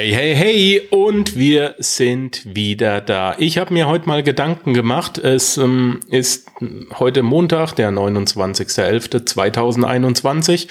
[0.00, 3.34] Hey, hey, hey, und wir sind wieder da.
[3.36, 5.18] Ich habe mir heute mal Gedanken gemacht.
[5.18, 6.48] Es ähm, ist
[6.98, 10.68] heute Montag, der 29.11.2021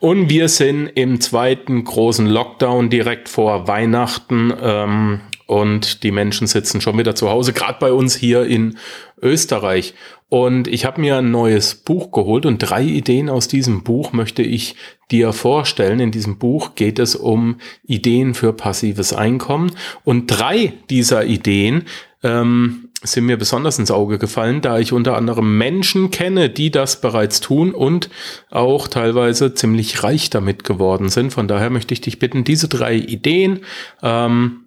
[0.00, 6.80] und wir sind im zweiten großen Lockdown direkt vor Weihnachten ähm, und die Menschen sitzen
[6.80, 8.78] schon wieder zu Hause, gerade bei uns hier in
[9.20, 9.94] Österreich.
[10.32, 14.40] Und ich habe mir ein neues Buch geholt und drei Ideen aus diesem Buch möchte
[14.40, 14.76] ich
[15.10, 16.00] dir vorstellen.
[16.00, 19.72] In diesem Buch geht es um Ideen für passives Einkommen.
[20.04, 21.84] Und drei dieser Ideen
[22.22, 27.02] ähm, sind mir besonders ins Auge gefallen, da ich unter anderem Menschen kenne, die das
[27.02, 28.08] bereits tun und
[28.50, 31.34] auch teilweise ziemlich reich damit geworden sind.
[31.34, 33.66] Von daher möchte ich dich bitten, diese drei Ideen
[34.02, 34.62] ähm,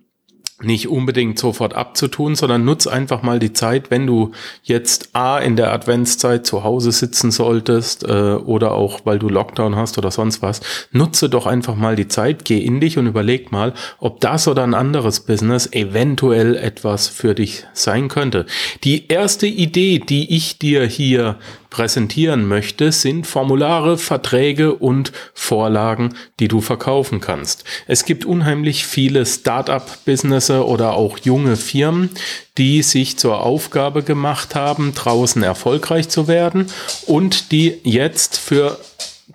[0.62, 4.32] nicht unbedingt sofort abzutun, sondern nutz einfach mal die Zeit, wenn du
[4.64, 9.76] jetzt A in der Adventszeit zu Hause sitzen solltest äh, oder auch weil du Lockdown
[9.76, 13.52] hast oder sonst was, nutze doch einfach mal die Zeit, geh in dich und überleg
[13.52, 18.46] mal, ob das oder ein anderes Business eventuell etwas für dich sein könnte.
[18.86, 21.38] Die erste Idee, die ich dir hier
[21.76, 27.66] präsentieren möchte, sind Formulare, Verträge und Vorlagen, die du verkaufen kannst.
[27.86, 32.12] Es gibt unheimlich viele Start-up-Business oder auch junge Firmen,
[32.58, 36.68] die sich zur Aufgabe gemacht haben, draußen erfolgreich zu werden
[37.08, 38.80] und die jetzt für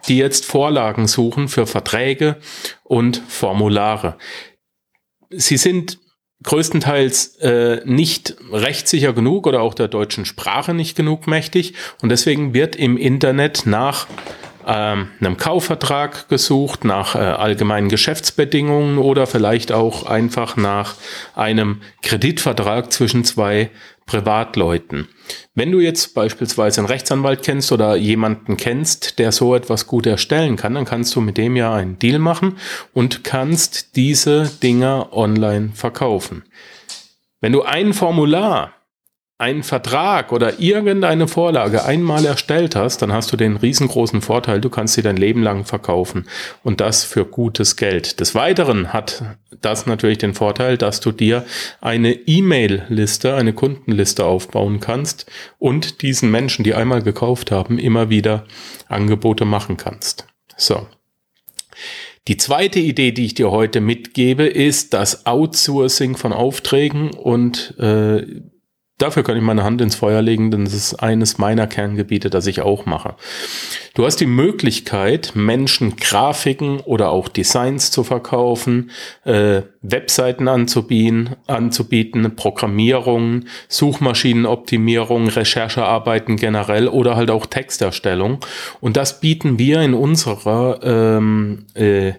[0.08, 2.36] die jetzt Vorlagen suchen für Verträge
[2.84, 4.16] und Formulare.
[5.28, 5.98] Sie sind
[6.42, 11.74] größtenteils äh, nicht rechtssicher genug oder auch der deutschen Sprache nicht genug mächtig.
[12.02, 14.06] Und deswegen wird im Internet nach
[14.66, 20.94] ähm, einem Kaufvertrag gesucht, nach äh, allgemeinen Geschäftsbedingungen oder vielleicht auch einfach nach
[21.34, 23.70] einem Kreditvertrag zwischen zwei
[24.10, 25.06] Privatleuten.
[25.54, 30.56] Wenn du jetzt beispielsweise einen Rechtsanwalt kennst oder jemanden kennst, der so etwas gut erstellen
[30.56, 32.56] kann, dann kannst du mit dem ja einen Deal machen
[32.92, 36.42] und kannst diese Dinger online verkaufen.
[37.40, 38.72] Wenn du ein Formular
[39.40, 44.68] einen Vertrag oder irgendeine Vorlage einmal erstellt hast, dann hast du den riesengroßen Vorteil, du
[44.68, 46.26] kannst sie dein Leben lang verkaufen
[46.62, 48.20] und das für gutes Geld.
[48.20, 49.22] Des Weiteren hat
[49.62, 51.46] das natürlich den Vorteil, dass du dir
[51.80, 55.24] eine E-Mail-Liste, eine Kundenliste aufbauen kannst
[55.58, 58.44] und diesen Menschen, die einmal gekauft haben, immer wieder
[58.88, 60.26] Angebote machen kannst.
[60.58, 60.86] So.
[62.28, 68.42] Die zweite Idee, die ich dir heute mitgebe, ist das Outsourcing von Aufträgen und äh,
[69.00, 72.46] Dafür kann ich meine Hand ins Feuer legen, denn das ist eines meiner Kerngebiete, das
[72.46, 73.14] ich auch mache.
[73.94, 78.90] Du hast die Möglichkeit, Menschen Grafiken oder auch Designs zu verkaufen,
[79.24, 88.40] äh, Webseiten anzubieten, anzubieten, Programmierung, Suchmaschinenoptimierung, Recherchearbeiten generell oder halt auch Texterstellung.
[88.80, 92.12] Und das bieten wir in unserer ähm, äh,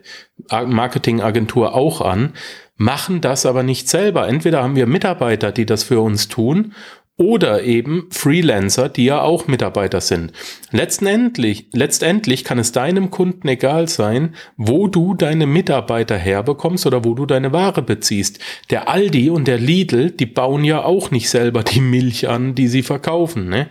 [0.50, 2.34] Marketingagentur auch an
[2.82, 4.28] machen das aber nicht selber.
[4.28, 6.74] Entweder haben wir Mitarbeiter, die das für uns tun,
[7.18, 10.32] oder eben Freelancer, die ja auch Mitarbeiter sind.
[10.72, 17.14] Letztendlich, letztendlich kann es deinem Kunden egal sein, wo du deine Mitarbeiter herbekommst oder wo
[17.14, 18.40] du deine Ware beziehst.
[18.72, 22.68] Der Aldi und der Lidl, die bauen ja auch nicht selber die Milch an, die
[22.68, 23.50] sie verkaufen.
[23.50, 23.68] Ne?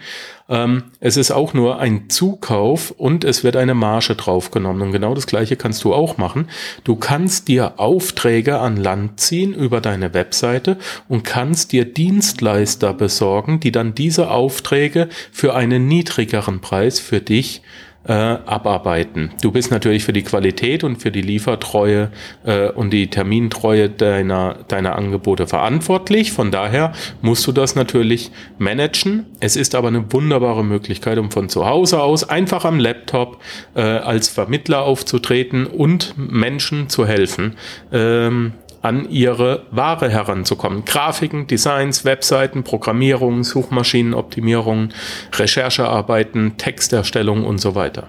[0.50, 4.82] Ähm, es ist auch nur ein Zukauf und es wird eine Marge draufgenommen.
[4.82, 6.48] Und genau das gleiche kannst du auch machen.
[6.84, 10.76] Du kannst dir Aufträge an Land ziehen über deine Webseite
[11.08, 17.58] und kannst dir Dienstleister besorgen, die dann diese Aufträge für einen niedrigeren Preis für dich
[17.58, 19.30] äh, abarbeiten.
[19.42, 22.10] Du bist natürlich für die Qualität und für die Liefertreue
[22.44, 26.32] äh, und die Termintreue deiner, deiner Angebote verantwortlich.
[26.32, 29.26] Von daher musst du das natürlich managen.
[29.40, 33.40] Es ist aber eine wunderbare Möglichkeit, um von zu Hause aus einfach am Laptop
[33.74, 37.56] äh, als Vermittler aufzutreten und Menschen zu helfen.
[37.92, 40.84] Ähm, an ihre Ware heranzukommen.
[40.84, 44.90] Grafiken, Designs, Webseiten, Programmierung, Suchmaschinenoptimierung,
[45.32, 48.08] Recherchearbeiten, Texterstellung und so weiter.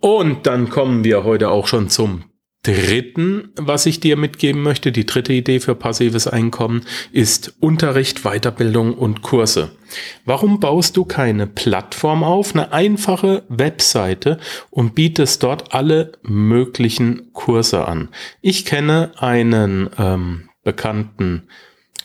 [0.00, 2.24] Und dann kommen wir heute auch schon zum
[2.64, 8.94] dritten, was ich dir mitgeben möchte, die dritte Idee für passives Einkommen, ist Unterricht, Weiterbildung
[8.94, 9.70] und Kurse.
[10.24, 14.38] Warum baust du keine Plattform auf, eine einfache Webseite
[14.70, 18.08] und bietest dort alle möglichen Kurse an?
[18.40, 21.46] Ich kenne einen ähm, bekannten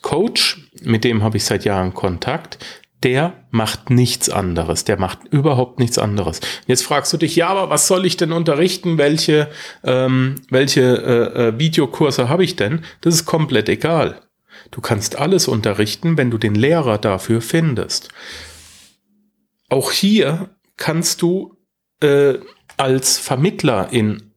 [0.01, 2.57] Coach, mit dem habe ich seit Jahren Kontakt,
[3.03, 4.83] der macht nichts anderes.
[4.83, 6.41] Der macht überhaupt nichts anderes.
[6.67, 8.97] Jetzt fragst du dich, ja, aber was soll ich denn unterrichten?
[8.97, 9.49] Welche,
[9.83, 12.83] ähm, welche äh, äh, Videokurse habe ich denn?
[13.01, 14.21] Das ist komplett egal.
[14.71, 18.09] Du kannst alles unterrichten, wenn du den Lehrer dafür findest.
[19.69, 21.55] Auch hier kannst du
[22.01, 22.35] äh,
[22.77, 24.28] als Vermittler in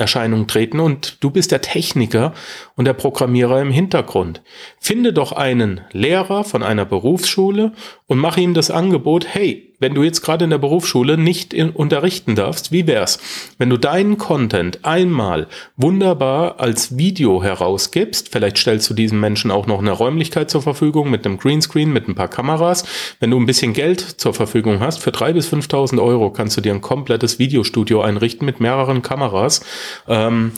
[0.00, 2.32] Erscheinung treten und du bist der Techniker
[2.76, 4.42] und der Programmierer im Hintergrund.
[4.80, 7.72] Finde doch einen Lehrer von einer Berufsschule
[8.06, 11.70] und mach ihm das Angebot, hey, wenn du jetzt gerade in der Berufsschule nicht in,
[11.70, 13.18] unterrichten darfst, wie wär's,
[13.58, 19.66] wenn du deinen Content einmal wunderbar als Video herausgibst, vielleicht stellst du diesem Menschen auch
[19.66, 22.84] noch eine Räumlichkeit zur Verfügung mit einem Greenscreen, mit ein paar Kameras,
[23.18, 26.60] wenn du ein bisschen Geld zur Verfügung hast, für drei bis 5.000 Euro kannst du
[26.60, 29.62] dir ein komplettes Videostudio einrichten mit mehreren Kameras.
[30.06, 30.52] Ähm,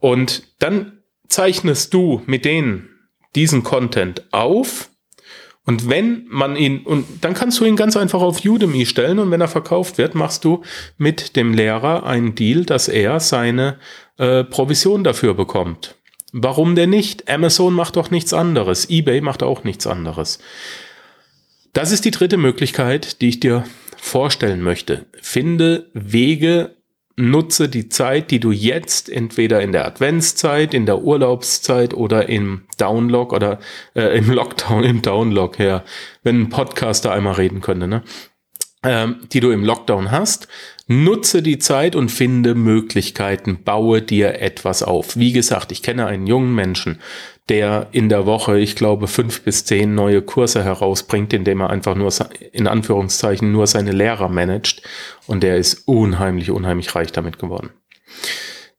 [0.00, 2.88] und dann zeichnest du mit denen
[3.34, 4.90] diesen Content auf,
[5.68, 9.30] und wenn man ihn, und dann kannst du ihn ganz einfach auf Udemy stellen und
[9.30, 10.62] wenn er verkauft wird, machst du
[10.96, 13.76] mit dem Lehrer einen Deal, dass er seine
[14.16, 15.96] äh, Provision dafür bekommt.
[16.32, 17.28] Warum denn nicht?
[17.28, 18.88] Amazon macht doch nichts anderes.
[18.88, 20.38] eBay macht auch nichts anderes.
[21.74, 23.64] Das ist die dritte Möglichkeit, die ich dir
[23.98, 25.04] vorstellen möchte.
[25.20, 26.76] Finde Wege,
[27.18, 32.62] nutze die Zeit, die du jetzt entweder in der Adventszeit, in der Urlaubszeit oder im
[32.78, 33.58] Downlock oder
[33.94, 35.84] äh, im Lockdown, im Downlock her,
[36.22, 38.02] wenn ein Podcaster einmal reden könnte, ne?
[38.84, 40.46] Ähm, die du im Lockdown hast,
[40.86, 45.16] nutze die Zeit und finde Möglichkeiten, baue dir etwas auf.
[45.16, 47.00] Wie gesagt, ich kenne einen jungen Menschen,
[47.48, 51.94] der in der Woche, ich glaube, fünf bis zehn neue Kurse herausbringt, indem er einfach
[51.94, 52.12] nur,
[52.52, 54.82] in Anführungszeichen, nur seine Lehrer managt.
[55.26, 57.70] Und der ist unheimlich, unheimlich reich damit geworden.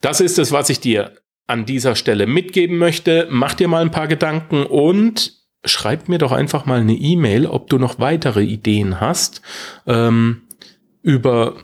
[0.01, 1.13] Das ist es, was ich dir
[1.47, 3.27] an dieser Stelle mitgeben möchte.
[3.31, 5.33] Mach dir mal ein paar Gedanken und
[5.65, 9.41] schreib mir doch einfach mal eine E-Mail, ob du noch weitere Ideen hast
[9.87, 10.43] ähm,
[11.01, 11.55] über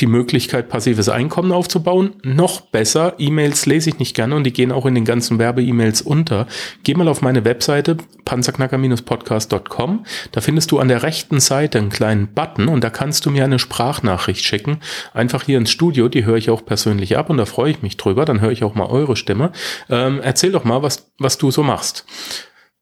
[0.00, 2.14] die Möglichkeit, passives Einkommen aufzubauen.
[2.22, 6.02] Noch besser, E-Mails lese ich nicht gerne und die gehen auch in den ganzen Werbe-E-Mails
[6.02, 6.46] unter.
[6.82, 10.04] Geh mal auf meine Webseite panzerknacker-podcast.com.
[10.32, 13.44] Da findest du an der rechten Seite einen kleinen Button und da kannst du mir
[13.44, 14.78] eine Sprachnachricht schicken.
[15.12, 17.96] Einfach hier ins Studio, die höre ich auch persönlich ab und da freue ich mich
[17.96, 18.24] drüber.
[18.24, 19.52] Dann höre ich auch mal eure Stimme.
[19.90, 22.04] Ähm, erzähl doch mal, was, was du so machst.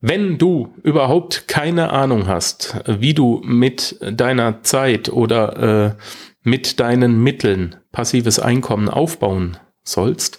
[0.02, 6.02] Wenn du überhaupt keine Ahnung hast, wie du mit deiner Zeit oder äh,
[6.42, 10.38] mit deinen Mitteln passives Einkommen aufbauen sollst,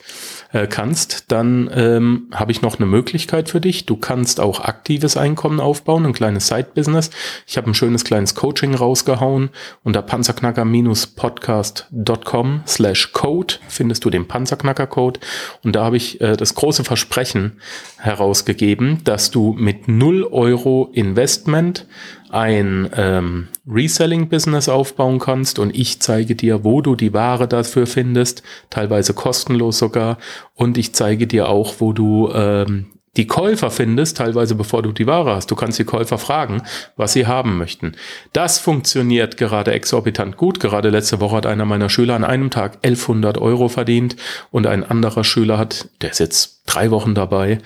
[0.54, 3.86] äh, kannst, dann ähm, habe ich noch eine Möglichkeit für dich.
[3.86, 7.10] Du kannst auch aktives Einkommen aufbauen, ein kleines Side-Business.
[7.48, 9.50] Ich habe ein schönes kleines Coaching rausgehauen.
[9.84, 15.20] Unter panzerknacker-podcast.com slash code findest du den Panzerknacker-Code.
[15.64, 17.60] Und da habe ich äh, das große Versprechen
[17.98, 21.88] herausgegeben, dass du mit 0 Euro Investment
[22.32, 28.44] ein ähm, Reselling-Business aufbauen kannst und ich zeige dir, wo du die Ware dafür findest,
[28.70, 30.18] teilweise kostenlos sogar.
[30.56, 32.88] Und ich zeige dir auch, wo du ähm,
[33.18, 35.52] die Käufer findest, teilweise bevor du die Ware hast.
[35.52, 36.64] Du kannst die Käufer fragen,
[36.96, 37.94] was sie haben möchten.
[38.32, 40.62] Das funktioniert gerade exorbitant gut.
[40.62, 44.16] Gerade letzte Woche hat einer meiner Schüler an einem Tag 1100 Euro verdient
[44.50, 47.58] und ein anderer Schüler hat, der ist jetzt drei Wochen dabei,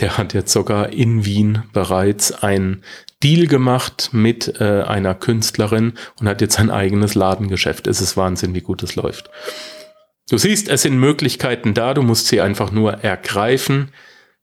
[0.00, 2.82] der hat jetzt sogar in Wien bereits ein
[3.22, 7.86] Deal gemacht mit äh, einer Künstlerin und hat jetzt sein eigenes Ladengeschäft.
[7.86, 9.30] Es ist Wahnsinn, wie gut es läuft.
[10.30, 13.90] Du siehst, es sind Möglichkeiten da, du musst sie einfach nur ergreifen.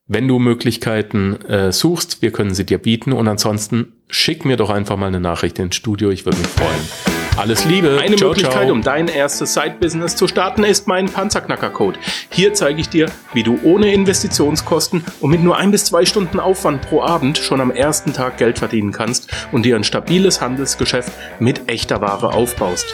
[0.06, 4.70] Wenn du Möglichkeiten äh, suchst, wir können sie dir bieten und ansonsten schick mir doch
[4.70, 7.17] einfach mal eine Nachricht ins Studio, ich würde mich freuen.
[7.38, 8.00] Alles Liebe.
[8.02, 8.72] Eine ciao, Möglichkeit, ciao.
[8.72, 12.00] um dein erstes Side-Business zu starten, ist mein Panzerknacker-Code.
[12.32, 16.40] Hier zeige ich dir, wie du ohne Investitionskosten und mit nur ein bis zwei Stunden
[16.40, 21.12] Aufwand pro Abend schon am ersten Tag Geld verdienen kannst und dir ein stabiles Handelsgeschäft
[21.40, 22.88] mit echter Ware aufbaust.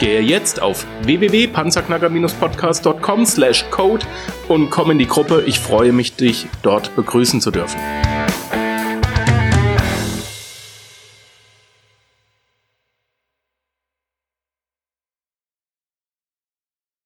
[0.00, 4.04] Gehe jetzt auf www.panzerknacker-podcast.com slash code
[4.48, 5.44] und komm in die Gruppe.
[5.46, 7.78] Ich freue mich, dich dort begrüßen zu dürfen.